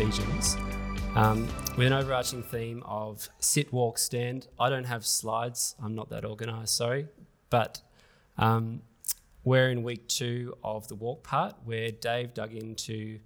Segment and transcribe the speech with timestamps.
[0.00, 0.56] Ephesians
[1.14, 1.46] um,
[1.76, 4.46] with an overarching theme of sit, walk, stand.
[4.58, 5.74] I don't have slides.
[5.82, 7.06] I'm not that organised, sorry.
[7.50, 7.82] But
[8.38, 8.80] um,
[9.44, 13.18] we're in week two of the walk part where Dave dug into.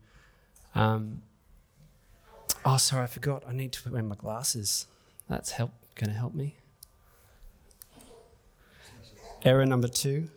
[0.75, 1.23] Um,
[2.65, 3.45] oh, sorry, I forgot.
[3.47, 4.89] I need to wear my glasses.
[5.29, 5.71] That's help.
[5.95, 6.57] Going to help me.
[9.45, 10.29] Error number two.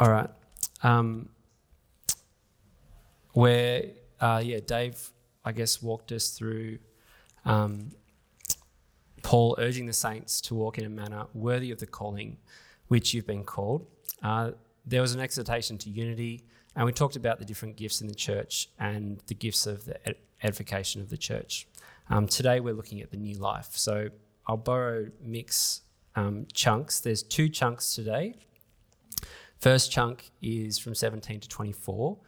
[0.00, 0.30] All right.
[0.82, 1.28] Um,
[3.34, 3.84] where,
[4.20, 5.10] uh, yeah, Dave,
[5.44, 6.78] I guess, walked us through
[7.44, 7.90] um,
[9.22, 12.38] Paul urging the saints to walk in a manner worthy of the calling
[12.88, 13.86] which you've been called.
[14.22, 14.52] Uh,
[14.86, 16.44] there was an exhortation to unity,
[16.76, 20.08] and we talked about the different gifts in the church and the gifts of the
[20.08, 21.66] ed- edification of the church.
[22.10, 23.70] Um, today, we're looking at the new life.
[23.72, 24.08] So
[24.46, 25.82] I'll borrow mix
[26.16, 27.00] um, chunks.
[27.00, 28.34] There's two chunks today.
[29.58, 32.18] First chunk is from 17 to 24,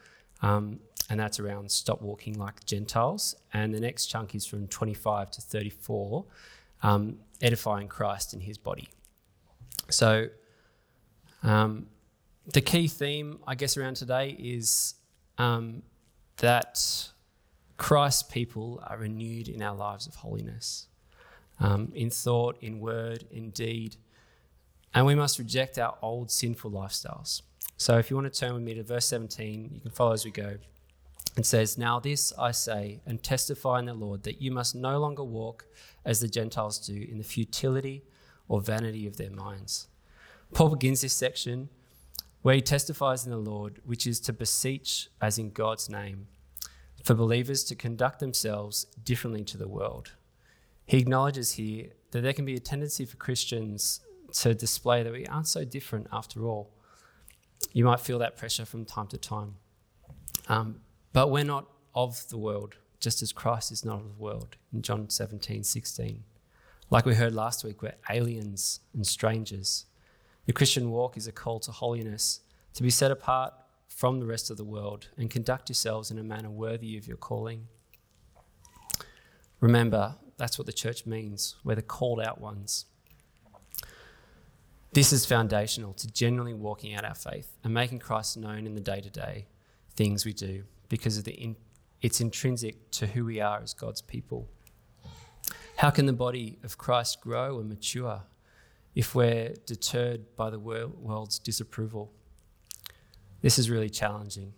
[0.41, 3.37] um, and that's around stop walking like Gentiles.
[3.53, 6.25] And the next chunk is from 25 to 34,
[6.83, 8.89] um, edifying Christ in his body.
[9.89, 10.29] So,
[11.43, 11.87] um,
[12.53, 14.95] the key theme, I guess, around today is
[15.39, 15.83] um,
[16.39, 17.11] that
[17.77, 20.87] Christ's people are renewed in our lives of holiness,
[21.61, 23.97] um, in thought, in word, in deed
[24.97, 27.43] and we must reject our old sinful lifestyles.
[27.77, 30.25] So if you want to turn with me to verse 17, you can follow as
[30.25, 30.57] we go.
[31.37, 34.99] It says, Now this I say and testify in the Lord that you must no
[34.99, 35.67] longer walk
[36.05, 38.05] as the Gentiles do in the futility
[38.49, 39.89] or vanity of their minds.
[40.55, 41.69] Paul begins this section
[42.43, 46.29] where he testifies in the Lord, which is to beseech as in God's name,
[47.03, 50.13] for believers to conduct themselves differently to the world.
[50.87, 54.01] He acknowledges here that there can be a tendency for Christians
[54.33, 56.71] to display that we aren't so different after all.
[57.73, 59.57] You might feel that pressure from time to time.
[60.49, 60.81] Um,
[61.17, 64.83] but we're not of the world, just as Christ is not of the world in
[64.83, 66.23] John 17, 16.
[66.91, 69.87] Like we heard last week, we're aliens and strangers.
[70.45, 72.41] The Christian walk is a call to holiness,
[72.75, 73.55] to be set apart
[73.89, 77.17] from the rest of the world and conduct yourselves in a manner worthy of your
[77.17, 77.69] calling.
[79.59, 81.57] Remember, that's what the church means.
[81.65, 82.85] We're the called out ones.
[84.93, 88.83] This is foundational to genuinely walking out our faith and making Christ known in the
[88.83, 89.47] day to day
[89.95, 91.57] things we do because of the in,
[92.03, 94.49] it's intrinsic to who we are as God's people.
[95.77, 98.23] How can the body of Christ grow and mature
[98.95, 102.13] if we're deterred by the world's disapproval?
[103.43, 104.55] This is really challenging.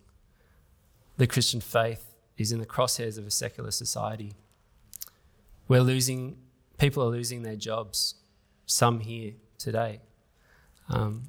[1.16, 4.34] The Christian faith is in the crosshairs of a secular society.
[5.66, 6.38] We're losing,
[6.78, 8.14] people are losing their jobs,
[8.66, 10.00] some here today
[10.88, 11.24] um,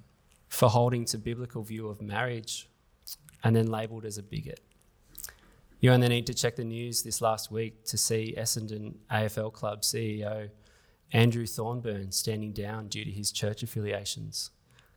[0.48, 2.70] for holding to biblical view of marriage
[3.44, 4.62] and then labelled as a bigot.
[5.80, 9.82] You only need to check the news this last week to see Essendon AFL Club
[9.82, 10.50] CEO
[11.12, 14.52] Andrew Thorburn standing down due to his church affiliations,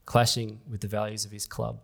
[0.05, 1.79] clashing with the values of his club.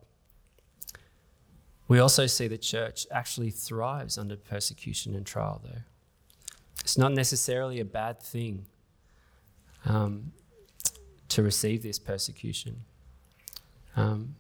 [1.88, 5.82] We also see the church actually thrives under persecution and trial, though.
[6.82, 8.68] It's not necessarily a bad thing.
[9.86, 10.34] Um,
[11.30, 12.82] to receive this persecution.
[13.96, 14.36] Um,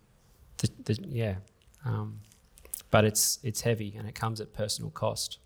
[0.57, 1.35] the, the, yeah,
[1.85, 2.19] um,
[2.91, 5.39] but it's it's heavy and it comes at personal cost.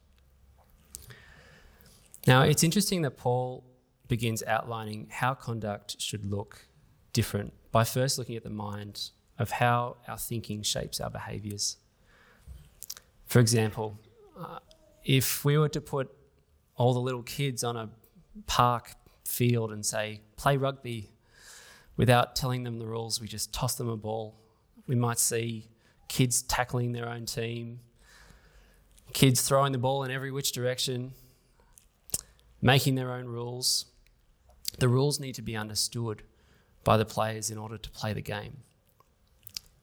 [2.25, 3.63] Now it's interesting that Paul
[4.07, 6.67] begins outlining how conduct should look
[7.13, 9.09] different by first looking at the mind
[9.39, 11.77] of how our thinking shapes our behaviours.
[13.25, 13.99] For example,
[14.39, 14.59] uh,
[15.03, 16.11] if we were to put
[16.75, 17.89] all the little kids on a
[18.45, 18.91] park
[19.25, 21.09] field and say, play rugby
[21.97, 24.35] without telling them the rules, we just toss them a ball.
[24.87, 25.69] We might see
[26.13, 27.79] kids tackling their own team,
[29.13, 31.11] kids throwing the ball in every which direction,
[32.61, 33.85] making their own rules.
[34.77, 36.21] The rules need to be understood
[36.83, 38.57] by the players in order to play the game.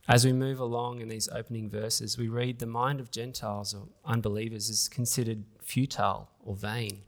[0.06, 3.88] As we move along in these opening verses, we read the mind of Gentiles or
[4.04, 7.00] unbelievers is considered futile or vain.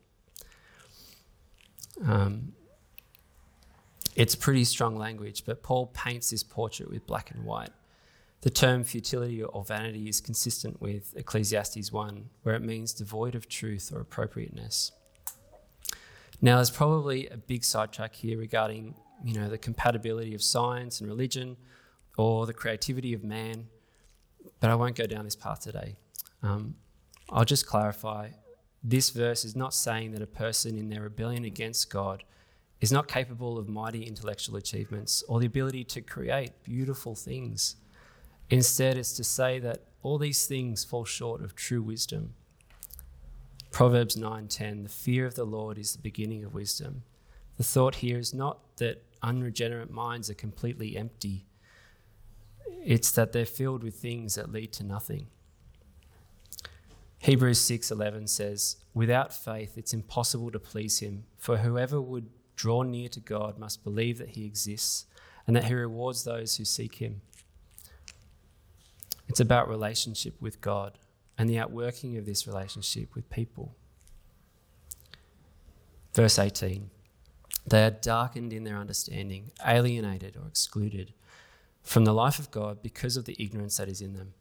[2.04, 2.54] Um,
[4.16, 7.70] it's pretty strong language, but Paul paints this portrait with black and white.
[8.42, 13.48] The term futility or vanity is consistent with Ecclesiastes 1, where it means devoid of
[13.48, 14.92] truth or appropriateness.
[16.40, 21.08] Now, there's probably a big sidetrack here regarding, you know, the compatibility of science and
[21.08, 21.56] religion
[22.18, 23.68] or the creativity of man,
[24.58, 25.96] but I won't go down this path today.
[26.42, 26.74] Um,
[27.30, 28.30] I'll just clarify
[28.82, 32.24] this verse is not saying that a person in their rebellion against God
[32.80, 37.76] is not capable of mighty intellectual achievements or the ability to create beautiful things.
[38.52, 42.34] Instead, it's to say that all these things fall short of true wisdom.
[43.70, 47.04] Proverbs 9:10 The fear of the Lord is the beginning of wisdom.
[47.56, 51.46] The thought here is not that unregenerate minds are completely empty.
[52.84, 55.28] It's that they're filled with things that lead to nothing.
[57.20, 63.08] Hebrews 6:11 says, "Without faith it's impossible to please him, for whoever would draw near
[63.08, 65.06] to God must believe that he exists
[65.46, 67.22] and that he rewards those who seek him."
[69.28, 70.98] It's about relationship with God
[71.38, 73.74] and the outworking of this relationship with people.
[76.14, 76.90] Verse 18
[77.66, 81.14] They are darkened in their understanding, alienated or excluded
[81.82, 84.34] from the life of God because of the ignorance that is in them.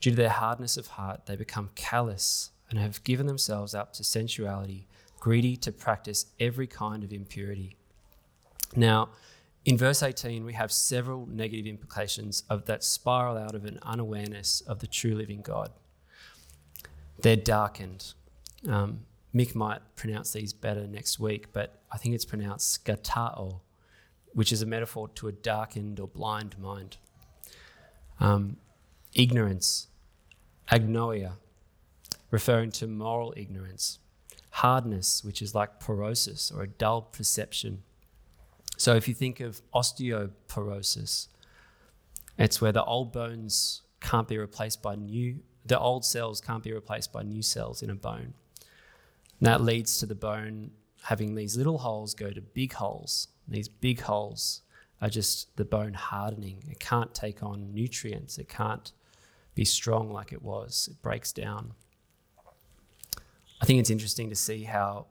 [0.00, 4.04] Due to their hardness of heart, they become callous and have given themselves up to
[4.04, 4.86] sensuality,
[5.18, 7.76] greedy to practice every kind of impurity.
[8.76, 9.10] Now,
[9.64, 14.60] in verse 18, we have several negative implications of that spiral out of an unawareness
[14.62, 15.70] of the true living God.
[17.18, 18.12] They're darkened.
[18.68, 23.60] Um, Mick might pronounce these better next week, but I think it's pronounced skatao,
[24.32, 26.98] which is a metaphor to a darkened or blind mind.
[28.20, 28.58] Um,
[29.14, 29.88] ignorance,
[30.70, 31.32] agnoia,
[32.30, 33.98] referring to moral ignorance,
[34.50, 37.82] hardness, which is like porosis or a dull perception.
[38.76, 41.28] So if you think of osteoporosis,
[42.38, 46.72] it's where the old bones can't be replaced by new, the old cells can't be
[46.72, 48.34] replaced by new cells in a bone.
[49.38, 50.72] And that leads to the bone
[51.04, 53.28] having these little holes go to big holes.
[53.46, 54.62] These big holes
[55.00, 56.64] are just the bone hardening.
[56.70, 58.90] It can't take on nutrients, it can't
[59.54, 61.74] be strong like it was, it breaks down.
[63.60, 65.06] I think it's interesting to see how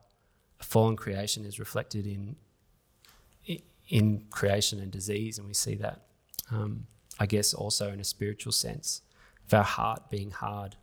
[0.60, 2.36] a fallen creation is reflected in
[3.90, 6.02] in creation and disease, and we see that,
[6.52, 6.88] um,
[7.20, 9.02] I guess, also in a spiritual sense,
[9.46, 10.76] of our heart being hard.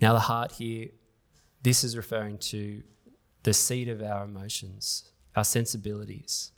[0.00, 0.88] Now, the heart here,
[1.62, 2.82] this is referring to
[3.42, 6.52] the seat of our emotions, our sensibilities,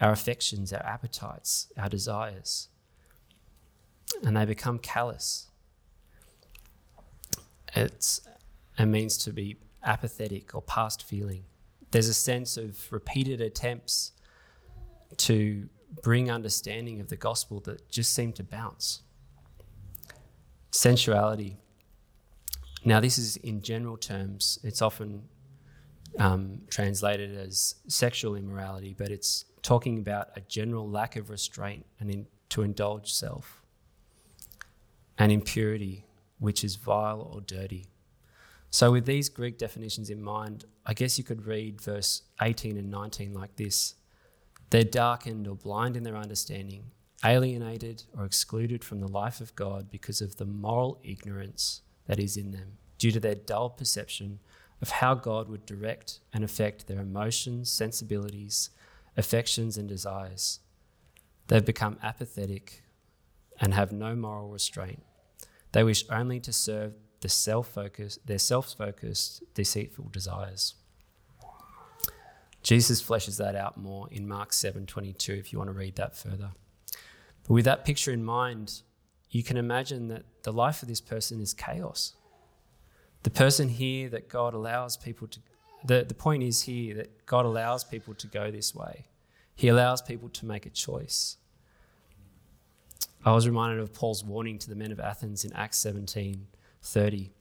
[0.00, 2.68] our affections, our appetites, our desires.
[4.22, 5.48] And they become callous.
[7.74, 8.20] It's,
[8.78, 11.44] it means to be apathetic or past feeling.
[11.94, 14.10] There's a sense of repeated attempts
[15.16, 15.68] to
[16.02, 19.02] bring understanding of the gospel that just seem to bounce.
[20.72, 21.56] Sensuality.
[22.84, 25.22] Now, this is in general terms, it's often
[26.18, 32.10] um, translated as sexual immorality, but it's talking about a general lack of restraint and
[32.10, 33.62] in, to indulge self,
[35.16, 36.06] and impurity,
[36.40, 37.86] which is vile or dirty.
[38.74, 42.90] So, with these Greek definitions in mind, I guess you could read verse 18 and
[42.90, 43.94] 19 like this
[44.70, 46.90] They're darkened or blind in their understanding,
[47.24, 52.36] alienated or excluded from the life of God because of the moral ignorance that is
[52.36, 54.40] in them, due to their dull perception
[54.82, 58.70] of how God would direct and affect their emotions, sensibilities,
[59.16, 60.58] affections, and desires.
[61.46, 62.82] They've become apathetic
[63.60, 65.04] and have no moral restraint.
[65.70, 70.74] They wish only to serve the self-focused, their self-focused, deceitful desires.
[72.62, 76.52] Jesus fleshes that out more in Mark 7:22 if you want to read that further.
[77.44, 78.82] But with that picture in mind,
[79.30, 82.12] you can imagine that the life of this person is chaos.
[83.22, 85.40] The person here that God allows people to,
[85.82, 89.06] the, the point is here that God allows people to go this way.
[89.54, 91.38] He allows people to make a choice.
[93.24, 96.48] I was reminded of Paul's warning to the men of Athens in Acts 17
[96.84, 97.32] 30.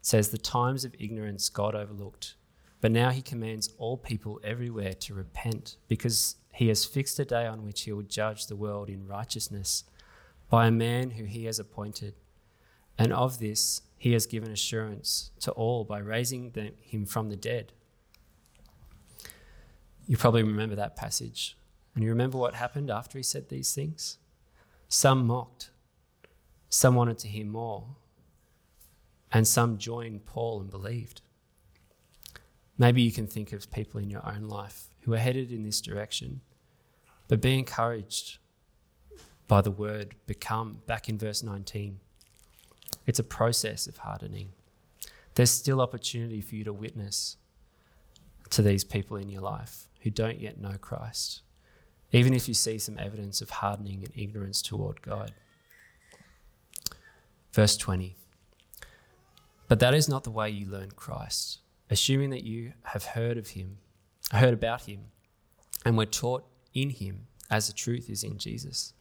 [0.00, 2.34] Says, The times of ignorance God overlooked,
[2.80, 7.46] but now he commands all people everywhere to repent, because he has fixed a day
[7.46, 9.84] on which he will judge the world in righteousness
[10.48, 12.14] by a man who he has appointed.
[12.98, 17.36] And of this he has given assurance to all by raising them, him from the
[17.36, 17.72] dead.
[20.06, 21.58] You probably remember that passage.
[21.94, 24.18] And you remember what happened after he said these things?
[24.88, 25.70] Some mocked,
[26.68, 27.96] some wanted to hear more,
[29.32, 31.22] and some joined Paul and believed.
[32.78, 35.80] Maybe you can think of people in your own life who are headed in this
[35.80, 36.40] direction,
[37.28, 38.38] but be encouraged.
[39.48, 42.00] by the word become back in verse 19.
[43.06, 44.50] It's a process of hardening.
[45.34, 47.36] There's still opportunity for you to witness
[48.50, 51.42] to these people in your life who don't yet know Christ,
[52.10, 55.32] even if you see some evidence of hardening and ignorance toward God.
[57.52, 58.16] Verse 20
[59.68, 61.58] But that is not the way you learn Christ,
[61.90, 63.78] assuming that you have heard of him,
[64.32, 65.06] heard about him,
[65.84, 66.44] and were taught
[66.74, 68.92] in him as the truth is in Jesus,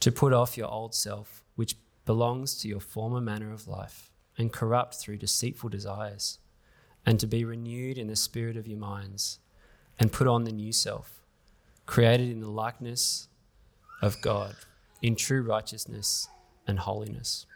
[0.00, 4.52] to put off your old self, which belongs to your former manner of life and
[4.52, 6.38] corrupt through deceitful desires,
[7.06, 9.38] and to be renewed in the spirit of your minds,
[9.98, 11.22] and put on the new self,
[11.86, 13.28] created in the likeness
[14.02, 14.56] of God,
[15.02, 16.28] in true righteousness
[16.66, 17.46] and holiness.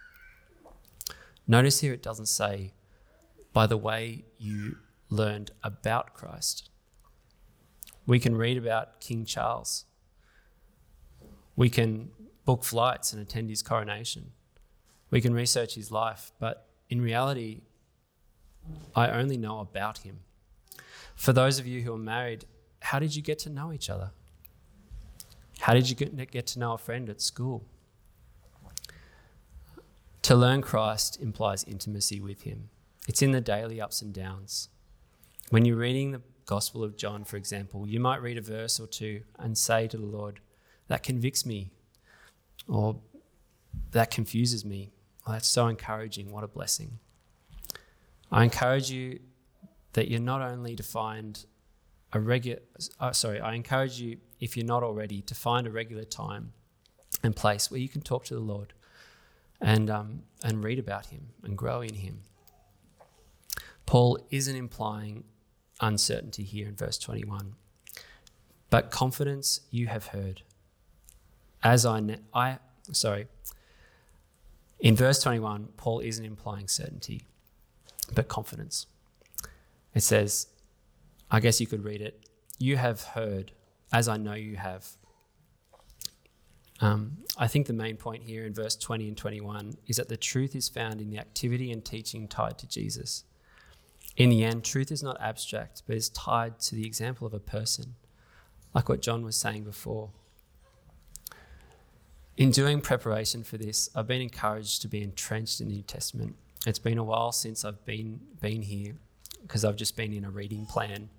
[1.50, 2.74] Notice here it doesn't say,
[3.54, 4.76] by the way you
[5.08, 6.68] learned about Christ.
[8.06, 9.86] We can read about King Charles.
[11.56, 12.10] We can
[12.44, 14.32] book flights and attend his coronation.
[15.10, 17.62] We can research his life, but in reality,
[18.94, 20.20] I only know about him.
[21.16, 22.44] For those of you who are married,
[22.80, 24.10] how did you get to know each other?
[25.60, 27.64] How did you get to know a friend at school?
[30.28, 32.68] To learn Christ implies intimacy with him.
[33.08, 34.68] It's in the daily ups and downs.
[35.48, 38.86] When you're reading the Gospel of John, for example, you might read a verse or
[38.86, 40.40] two and say to the Lord,
[40.88, 41.70] That convicts me,
[42.68, 43.00] or
[43.92, 44.92] that confuses me.
[45.26, 46.30] Oh, that's so encouraging.
[46.30, 46.98] What a blessing.
[48.30, 49.20] I encourage you
[49.94, 51.42] that you're not only to find
[52.12, 52.60] a regular,
[53.00, 56.52] uh, sorry, I encourage you, if you're not already, to find a regular time
[57.22, 58.74] and place where you can talk to the Lord
[59.60, 62.20] and, um, and read about Him and grow in Him.
[63.86, 65.24] Paul isn't implying
[65.80, 67.54] uncertainty here in verse 21,
[68.70, 70.42] but confidence you have heard.
[71.62, 72.58] As I, ne- I
[72.92, 73.26] sorry,
[74.78, 77.22] in verse 21, Paul isn't implying certainty,
[78.14, 78.86] but confidence.
[79.94, 80.48] It says,
[81.30, 83.52] I guess you could read it, you have heard,
[83.92, 84.86] as I know you have.
[86.80, 90.16] Um, I think the main point here in verse 20 and 21 is that the
[90.16, 93.24] truth is found in the activity and teaching tied to Jesus.
[94.16, 97.40] In the end, truth is not abstract, but is tied to the example of a
[97.40, 97.94] person,
[98.74, 100.10] like what John was saying before.
[102.36, 106.36] In doing preparation for this, I've been encouraged to be entrenched in the New Testament.
[106.66, 108.94] It's been a while since I've been been here
[109.42, 111.10] because I've just been in a reading plan,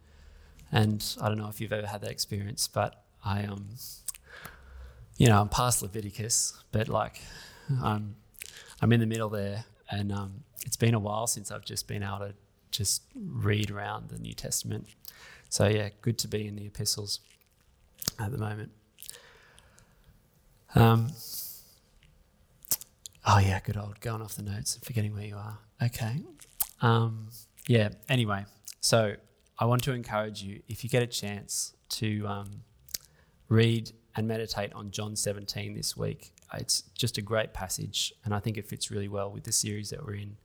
[0.72, 3.70] and I don't know if you've ever had that experience, but I um,
[5.20, 7.22] you know, I'm past Leviticus, but like,
[7.84, 8.16] I'm
[8.82, 12.02] I'm in the middle there, and um, it's been a while since I've just been
[12.02, 12.34] able to
[12.72, 14.88] just read around the New Testament.
[15.50, 17.20] So yeah, good to be in the epistles
[18.18, 18.72] at the moment.
[20.74, 21.10] Um,
[23.26, 25.58] oh, yeah, good old going off the notes and forgetting where you are.
[25.84, 26.22] Okay.
[26.82, 27.30] Um,
[27.68, 28.46] yeah, anyway,
[28.80, 29.16] so
[29.58, 32.62] I want to encourage you, if you get a chance, to um,
[33.50, 36.32] read and meditate on John 17 this week.
[36.54, 39.90] It's just a great passage, and I think it fits really well with the series
[39.92, 40.38] that we're in.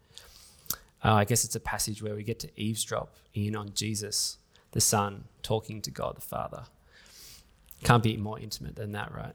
[1.03, 4.39] Uh, I guess it's a passage where we get to eavesdrop in on Jesus,
[4.73, 6.65] the Son, talking to God the Father.
[7.83, 9.35] Can't be more intimate than that, right?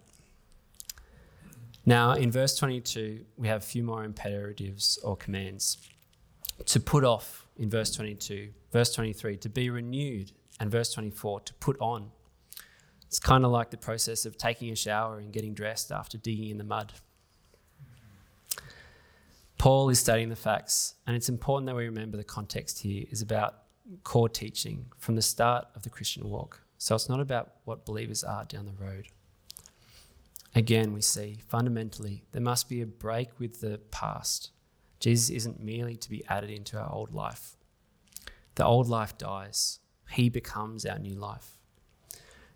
[1.86, 5.78] Now, in verse 22, we have a few more imperatives or commands.
[6.66, 11.54] To put off, in verse 22, verse 23, to be renewed, and verse 24, to
[11.56, 12.12] put on.
[13.10, 16.52] It's kind of like the process of taking a shower and getting dressed after digging
[16.52, 16.94] in the mud.
[19.58, 23.24] Paul is stating the facts, and it's important that we remember the context here is
[23.24, 23.64] about
[24.04, 26.62] core teaching from the start of the Christian walk.
[26.78, 29.08] So it's not about what believers are down the road.
[30.54, 34.52] Again, we see fundamentally there must be a break with the past.
[35.00, 37.56] Jesus isn't merely to be added into our old life.
[38.54, 39.80] The old life dies,
[40.12, 41.59] he becomes our new life.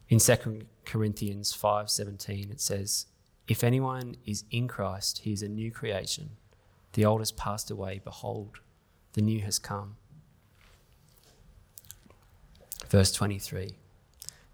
[0.09, 3.07] In 2 Corinthians 5:17 it says,
[3.47, 6.37] "If anyone is in Christ, he is a new creation.
[6.93, 8.59] The old has passed away, behold,
[9.13, 9.97] the new has come."
[12.89, 13.75] Verse 23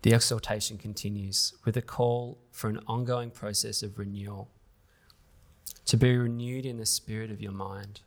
[0.02, 4.50] the exhortation continues with a call for an ongoing process of renewal,
[5.86, 8.00] to be renewed in the spirit of your mind.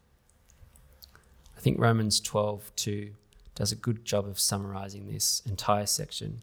[1.54, 3.14] I think Romans 12:2
[3.54, 6.42] does a good job of summarizing this entire section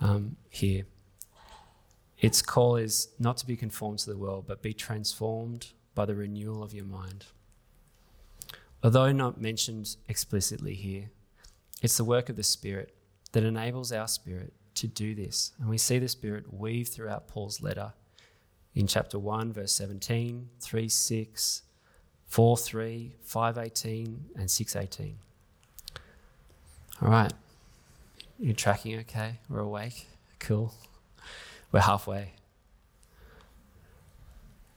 [0.00, 0.84] um, here.
[2.18, 6.14] Its call is not to be conformed to the world, but be transformed by the
[6.14, 7.26] renewal of your mind.
[8.82, 11.10] Although not mentioned explicitly here,
[11.82, 12.94] it's the work of the Spirit
[13.32, 15.52] that enables our spirit to do this.
[15.58, 17.92] And we see the Spirit weave throughout Paul's letter
[18.74, 21.62] in chapter 1, verse 17, 3 6,
[22.26, 25.18] 4 3, 5 18, and 6 18.
[27.02, 27.32] All right.
[28.38, 29.38] You're tracking okay?
[29.48, 30.06] We're awake?
[30.38, 30.74] Cool.
[31.72, 32.32] We're halfway.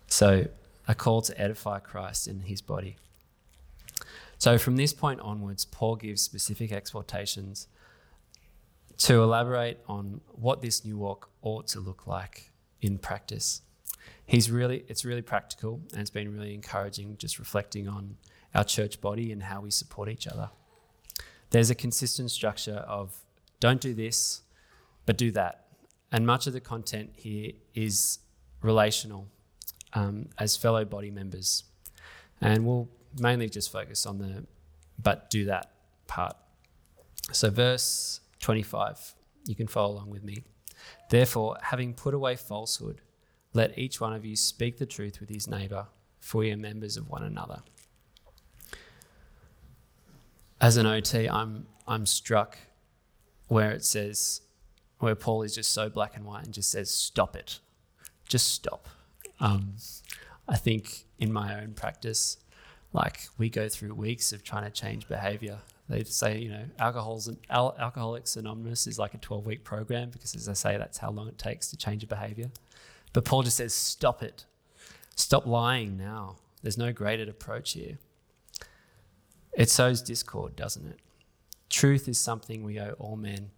[0.07, 0.47] So,
[0.87, 2.95] a call to edify Christ in his body.
[4.37, 7.67] So, from this point onwards, Paul gives specific exhortations
[8.99, 12.51] to elaborate on what this new walk ought to look like
[12.81, 13.61] in practice.
[14.25, 18.17] He's really, it's really practical and it's been really encouraging just reflecting on
[18.55, 20.49] our church body and how we support each other.
[21.49, 23.15] There's a consistent structure of
[23.59, 24.41] don't do this,
[25.05, 25.65] but do that.
[26.11, 28.19] And much of the content here is
[28.61, 29.27] relational
[29.93, 31.63] um, as fellow body members.
[32.41, 32.89] And we'll
[33.19, 34.45] mainly just focus on the
[35.01, 35.71] but do that
[36.07, 36.35] part.
[37.31, 39.15] So, verse 25.
[39.45, 40.43] You can follow along with me.
[41.09, 43.01] Therefore, having put away falsehood,
[43.53, 45.87] let each one of you speak the truth with his neighbor,
[46.19, 47.61] for we are members of one another.
[50.61, 52.57] As an OT, I'm, I'm struck
[53.49, 54.41] where it says,
[54.99, 57.59] where Paul is just so black and white and just says, stop it.
[58.27, 58.87] Just stop.
[59.39, 59.73] Um,
[60.47, 62.37] I think in my own practice,
[62.93, 67.29] like we go through weeks of trying to change behavior they say, you know, Alcohols
[67.49, 71.09] Al- Alcoholics Anonymous is like a 12 week program because, as I say, that's how
[71.09, 72.51] long it takes to change a behavior.
[73.11, 74.45] But Paul just says, stop it.
[75.15, 76.35] Stop lying now.
[76.61, 77.97] There's no graded approach here.
[79.53, 80.99] It sows discord, doesn't it?
[81.69, 83.51] Truth is something we owe all men.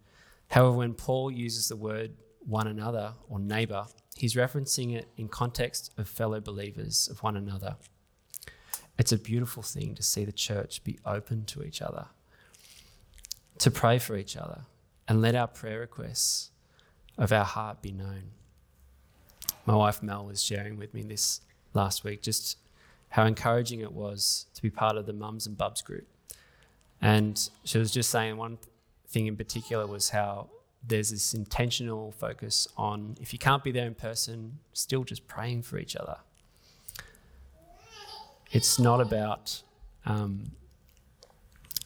[0.49, 2.11] However, when Paul uses the word
[2.45, 7.75] one another or neighbor, he's referencing it in context of fellow believers, of one another.
[8.97, 12.07] It's a beautiful thing to see the church be open to each other
[13.61, 14.61] to pray for each other
[15.07, 16.49] and let our prayer requests
[17.15, 18.31] of our heart be known.
[19.67, 21.41] My wife Mel was sharing with me this
[21.75, 22.57] last week just
[23.09, 26.07] how encouraging it was to be part of the mums and bubs group.
[27.01, 28.59] And she was just saying one
[29.07, 30.49] thing in particular was how
[30.87, 35.63] there's this intentional focus on if you can't be there in person, still just praying
[35.63, 36.17] for each other.
[38.51, 39.61] It's not about,
[40.05, 40.51] um,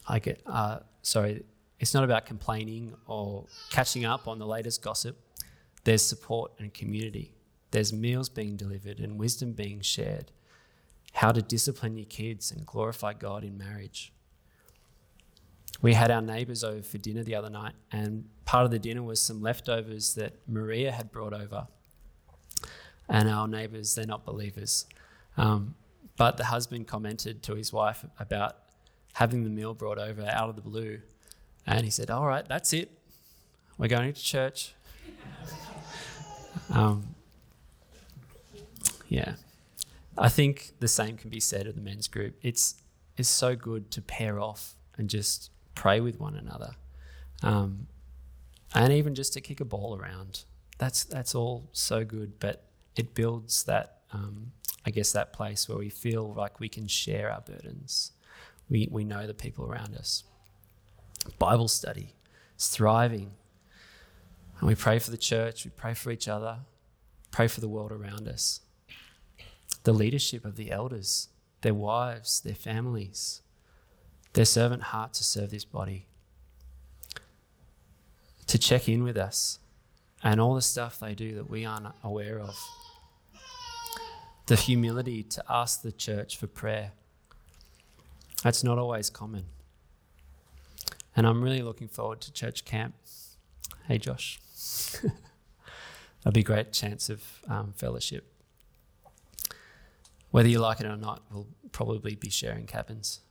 [0.08, 1.44] I get, uh, sorry,
[1.80, 5.18] it's not about complaining or catching up on the latest gossip.
[5.84, 7.34] There's support and community.
[7.72, 10.32] There's meals being delivered and wisdom being shared.
[11.14, 14.12] How to discipline your kids and glorify God in marriage.
[15.82, 19.04] We had our neighbours over for dinner the other night, and part of the dinner
[19.04, 21.68] was some leftovers that Maria had brought over.
[23.08, 24.86] And our neighbours, they're not believers.
[25.38, 25.76] Um,
[26.18, 28.58] but the husband commented to his wife about
[29.14, 31.02] having the meal brought over out of the blue
[31.68, 32.92] and he said, All right, that's it.
[33.78, 34.74] We're going to church.
[36.70, 37.16] um,
[39.10, 39.36] yeah.
[40.18, 42.36] I think the same can be said of the men's group.
[42.42, 42.76] It's,
[43.18, 46.76] it's so good to pair off and just pray with one another.
[47.44, 47.88] Um,
[48.74, 50.44] and even just to kick a ball around.
[50.78, 54.52] That's, that's all so good, but it builds that, um,
[54.86, 58.12] I guess, that place where we feel like we can share our burdens.
[58.70, 60.24] We, we know the people around us.
[61.40, 62.16] Bible study.
[62.56, 63.32] It's thriving.
[64.60, 66.60] And we pray for the church, we pray for each other,
[67.32, 68.62] pray for the world around us.
[69.84, 71.30] The leadership of the elders,
[71.62, 73.42] their wives, their families,
[74.36, 76.06] their servant heart to serve this body,
[78.48, 79.60] to check in with us,
[80.22, 82.56] and all the stuff they do that we aren't aware of.
[84.48, 86.92] The humility to ask the church for prayer.
[88.44, 89.46] That's not always common.
[91.16, 92.94] And I'm really looking forward to church camp.
[93.88, 94.40] Hey, Josh.
[95.02, 98.32] That'll be a great chance of um, fellowship.
[100.32, 103.22] Whether you like it or not, we'll probably be sharing cabins.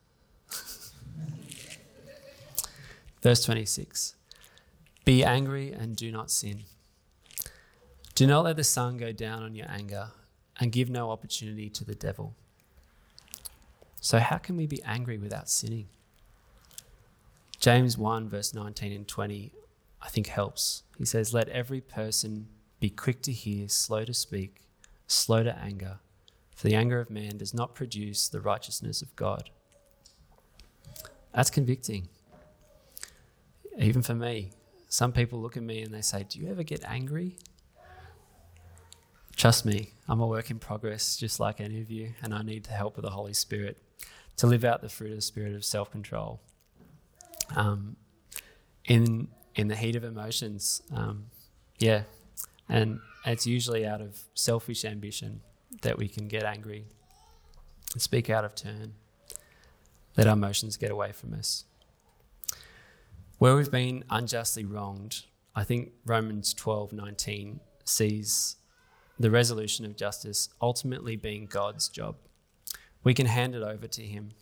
[3.24, 4.16] Verse 26
[5.06, 6.64] Be angry and do not sin.
[8.14, 10.10] Do not let the sun go down on your anger
[10.60, 12.34] and give no opportunity to the devil.
[13.98, 15.88] So, how can we be angry without sinning?
[17.58, 19.52] James 1, verse 19 and 20,
[20.02, 20.82] I think helps.
[20.98, 24.60] He says, Let every person be quick to hear, slow to speak,
[25.06, 26.00] slow to anger,
[26.54, 29.48] for the anger of man does not produce the righteousness of God.
[31.32, 32.10] That's convicting.
[33.78, 34.52] Even for me,
[34.88, 37.36] some people look at me and they say, Do you ever get angry?
[39.36, 42.64] Trust me, I'm a work in progress, just like any of you, and I need
[42.64, 43.76] the help of the Holy Spirit
[44.36, 46.40] to live out the fruit of the spirit of self control
[47.54, 47.96] um,
[48.84, 50.82] in in the heat of emotions.
[50.94, 51.26] Um,
[51.78, 52.02] yeah,
[52.68, 55.40] and it's usually out of selfish ambition
[55.82, 56.84] that we can get angry
[57.92, 58.94] and speak out of turn.
[60.16, 61.64] Let our emotions get away from us.
[63.38, 68.56] Where we've been unjustly wronged, I think Romans 12:19 sees
[69.18, 72.16] the resolution of justice ultimately being God's job.
[73.02, 74.32] We can hand it over to him.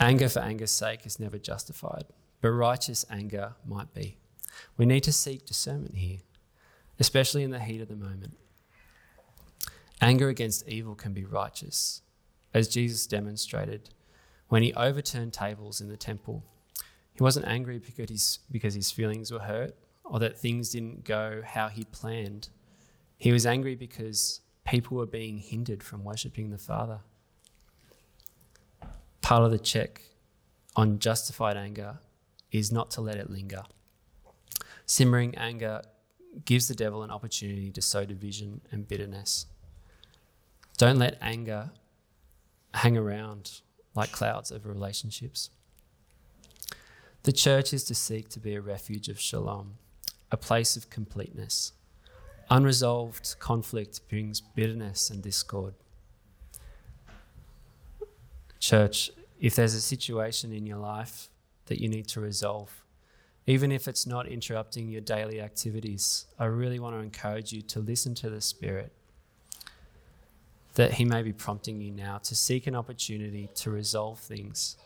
[0.00, 2.04] Anger for anger's sake is never justified,
[2.40, 4.16] but righteous anger might be.
[4.76, 6.18] We need to seek discernment here,
[6.98, 8.36] especially in the heat of the moment.
[10.00, 12.02] Anger against evil can be righteous,
[12.54, 13.90] as Jesus demonstrated
[14.48, 16.42] when he overturned tables in the temple.
[17.18, 21.42] He wasn't angry because his, because his feelings were hurt or that things didn't go
[21.44, 22.48] how he planned.
[23.16, 27.00] He was angry because people were being hindered from worshipping the Father.
[29.20, 30.02] Part of the check
[30.76, 31.98] on justified anger
[32.52, 33.64] is not to let it linger.
[34.86, 35.82] Simmering anger
[36.44, 39.46] gives the devil an opportunity to sow division and bitterness.
[40.76, 41.72] Don't let anger
[42.74, 43.60] hang around
[43.96, 45.50] like clouds over relationships.
[47.24, 49.74] The church is to seek to be a refuge of shalom,
[50.30, 51.72] a place of completeness.
[52.50, 55.74] Unresolved conflict brings bitterness and discord.
[58.58, 61.28] Church, if there's a situation in your life
[61.66, 62.82] that you need to resolve,
[63.46, 67.80] even if it's not interrupting your daily activities, I really want to encourage you to
[67.80, 68.92] listen to the Spirit
[70.74, 74.76] that He may be prompting you now to seek an opportunity to resolve things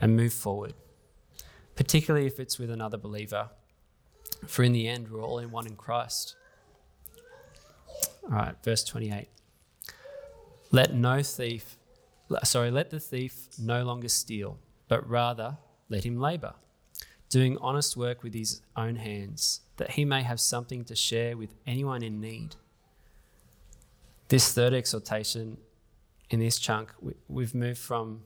[0.00, 0.74] and move forward,
[1.78, 3.50] particularly if it's with another believer.
[4.48, 6.34] For in the end, we're all in one in Christ.
[8.24, 9.28] All right, verse 28.
[10.72, 11.76] Let no thief,
[12.42, 16.54] sorry, let the thief no longer steal, but rather let him labor,
[17.28, 21.54] doing honest work with his own hands, that he may have something to share with
[21.64, 22.56] anyone in need.
[24.26, 25.58] This third exhortation
[26.28, 26.92] in this chunk,
[27.28, 28.22] we, have moved from,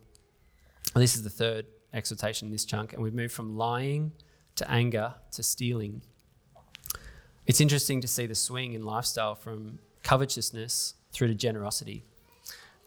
[0.95, 4.12] well, this is the third exhortation in this chunk, and we've moved from lying
[4.57, 6.02] to anger to stealing.
[7.46, 12.05] It's interesting to see the swing in lifestyle from covetousness through to generosity.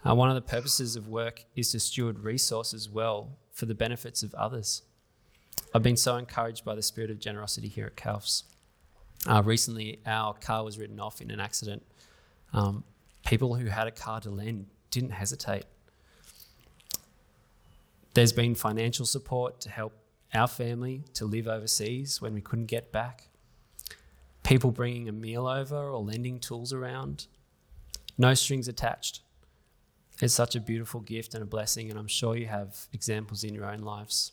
[0.07, 4.23] Uh, one of the purposes of work is to steward resources well for the benefits
[4.23, 4.83] of others.
[5.73, 8.43] I've been so encouraged by the spirit of generosity here at Calfs.
[9.27, 11.83] Uh, recently, our car was written off in an accident.
[12.53, 12.83] Um,
[13.25, 15.65] people who had a car to lend didn't hesitate.
[18.15, 19.91] There's been financial support to help
[20.33, 23.27] our family to live overseas when we couldn't get back.
[24.41, 27.27] People bringing a meal over or lending tools around.
[28.17, 29.19] No strings attached.
[30.21, 33.53] It's such a beautiful gift and a blessing, and I'm sure you have examples in
[33.53, 34.31] your own lives.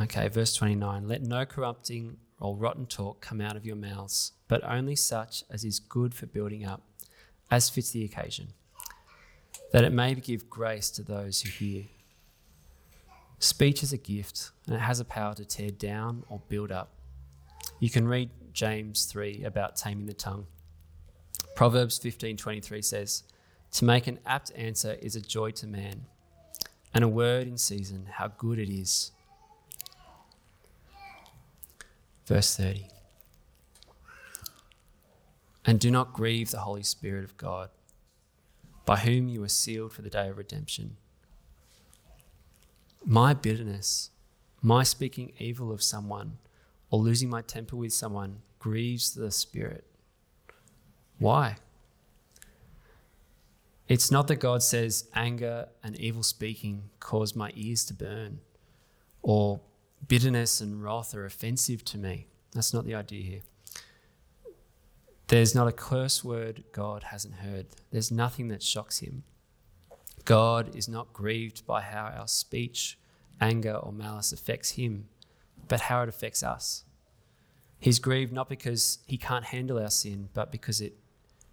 [0.00, 4.64] Okay, verse 29 Let no corrupting or rotten talk come out of your mouths, but
[4.64, 6.80] only such as is good for building up,
[7.50, 8.54] as fits the occasion,
[9.72, 11.84] that it may give grace to those who hear.
[13.38, 16.90] Speech is a gift, and it has a power to tear down or build up.
[17.78, 20.46] You can read James 3 about taming the tongue.
[21.54, 23.22] Proverbs 15:23 says,
[23.72, 26.06] "To make an apt answer is a joy to man,
[26.92, 29.12] and a word in season, how good it is."
[32.26, 32.88] Verse 30.
[35.64, 37.70] And do not grieve the Holy Spirit of God,
[38.88, 40.96] by whom you were sealed for the day of redemption.
[43.04, 44.08] My bitterness,
[44.62, 46.38] my speaking evil of someone,
[46.90, 49.84] or losing my temper with someone grieves the Spirit.
[51.18, 51.56] Why?
[53.88, 58.40] It's not that God says anger and evil speaking cause my ears to burn,
[59.20, 59.60] or
[60.06, 62.26] bitterness and wrath are offensive to me.
[62.52, 63.42] That's not the idea here.
[65.28, 67.66] There's not a curse word God hasn't heard.
[67.90, 69.24] There's nothing that shocks him.
[70.24, 72.98] God is not grieved by how our speech,
[73.38, 75.08] anger, or malice affects him,
[75.68, 76.84] but how it affects us.
[77.78, 80.94] He's grieved not because he can't handle our sin, but because it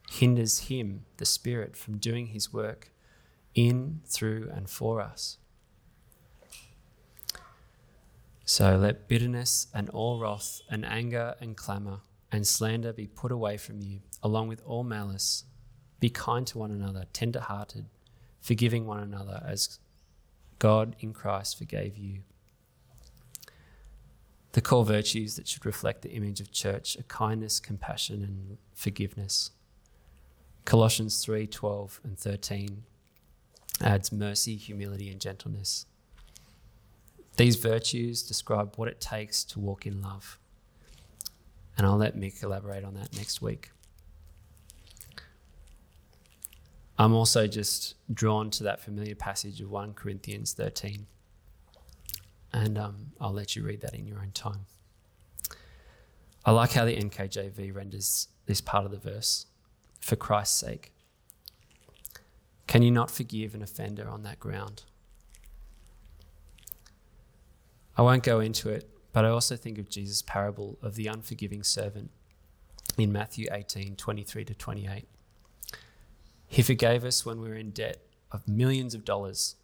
[0.10, 2.92] hinders him, the Spirit, from doing his work
[3.56, 5.38] in, through, and for us.
[8.46, 12.00] So let bitterness and all wrath and anger and clamour
[12.32, 15.46] and slander be put away from you, along with all malice.
[16.00, 17.86] Be kind to one another, tender hearted,
[18.42, 19.80] forgiving one another as
[20.60, 22.20] God in Christ forgave you.
[24.54, 29.52] The core virtues that should reflect the image of church are kindness, compassion, and forgiveness.
[30.64, 32.84] Colossians 3 12 and 13
[33.82, 35.86] adds mercy, humility, and gentleness.
[37.38, 40.40] These virtues describe what it takes to walk in love.
[41.78, 43.72] And I'll let Mick elaborate on that next week.
[46.98, 51.08] I'm also just drawn to that familiar passage of 1 Corinthians 13.
[52.54, 54.66] And um, I'll let you read that in your own time.
[56.46, 59.48] I like how the NKJV renders this part of the verse
[60.00, 60.94] for Christ's sake.
[62.68, 64.84] Can you not forgive an offender on that ground?
[67.98, 71.64] I won't go into it, but I also think of Jesus' parable of the unforgiving
[71.64, 72.12] servant
[72.98, 75.08] in Matthew 18 23 to 28.
[76.48, 78.00] He forgave us when we were in debt
[78.30, 79.56] of millions of dollars,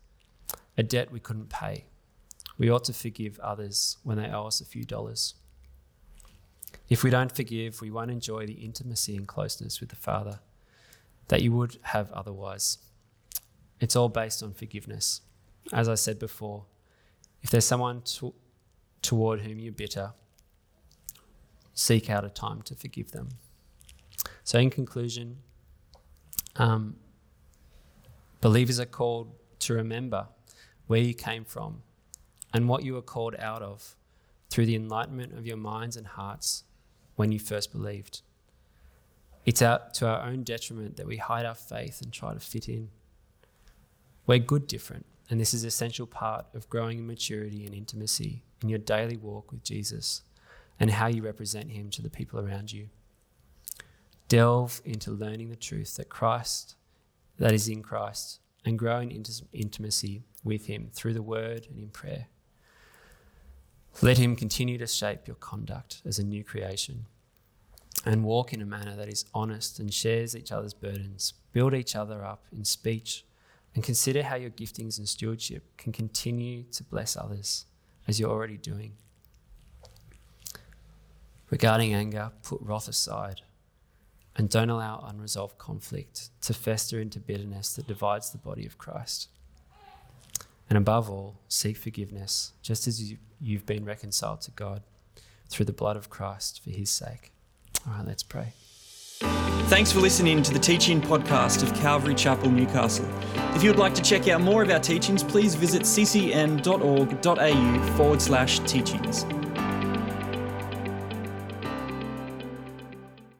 [0.77, 1.83] a debt we couldn't pay.
[2.57, 5.33] We ought to forgive others when they owe us a few dollars.
[6.87, 10.39] If we don't forgive, we won't enjoy the intimacy and closeness with the Father
[11.27, 12.77] that you would have otherwise.
[13.81, 15.19] It's all based on forgiveness.
[15.73, 16.67] As I said before,
[17.41, 18.33] if there's someone to,
[19.01, 20.13] toward whom you're bitter,
[21.73, 23.29] seek out a time to forgive them.
[24.43, 25.37] So, in conclusion,
[26.55, 26.95] um,
[28.41, 30.27] believers are called to remember
[30.87, 31.83] where you came from
[32.53, 33.95] and what you were called out of
[34.49, 36.63] through the enlightenment of your minds and hearts
[37.15, 38.21] when you first believed.
[39.45, 42.67] It's out to our own detriment that we hide our faith and try to fit
[42.67, 42.89] in.
[44.27, 48.44] We're good different, and this is an essential part of growing in maturity and intimacy
[48.62, 50.24] in your daily walk with Jesus
[50.78, 52.89] and how you represent him to the people around you.
[54.28, 56.76] Delve into learning the truth that Christ,
[57.38, 61.91] that is in Christ, and growing into intimacy with him through the word and in
[61.91, 62.28] prayer.
[64.02, 67.06] Let him continue to shape your conduct as a new creation
[68.06, 71.96] and walk in a manner that is honest and shares each other's burdens, build each
[71.96, 73.24] other up in speech,
[73.73, 77.65] and consider how your giftings and stewardship can continue to bless others
[78.07, 78.93] as you're already doing.
[81.49, 83.41] Regarding anger, put wrath aside
[84.36, 89.27] and don't allow unresolved conflict to fester into bitterness that divides the body of Christ.
[90.69, 94.84] And above all, seek forgiveness, just as you've been reconciled to God
[95.49, 97.34] through the blood of Christ for his sake.
[97.86, 98.53] All right, let's pray.
[99.71, 103.07] Thanks for listening to the teaching podcast of Calvary Chapel, Newcastle.
[103.55, 106.67] If you would like to check out more of our teachings, please visit ccn.org.au
[107.95, 109.25] forward slash teachings.